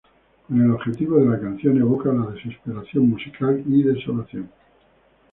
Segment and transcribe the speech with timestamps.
[0.47, 4.49] Con el objetivo de la canción evoca la desesperación musical y desolación.